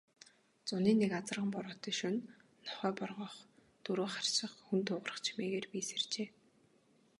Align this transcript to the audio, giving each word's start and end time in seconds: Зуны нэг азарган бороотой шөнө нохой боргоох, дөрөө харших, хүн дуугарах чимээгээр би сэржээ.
Зуны 0.69 0.91
нэг 1.01 1.11
азарган 1.19 1.49
бороотой 1.55 1.93
шөнө 1.99 2.21
нохой 2.65 2.91
боргоох, 2.99 3.35
дөрөө 3.85 4.07
харших, 4.13 4.51
хүн 4.67 4.79
дуугарах 4.87 5.19
чимээгээр 5.25 5.65
би 5.71 5.79
сэржээ. 5.89 6.29